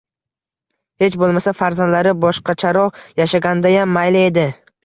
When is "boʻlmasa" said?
1.25-1.53